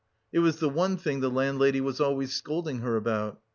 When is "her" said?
2.79-2.95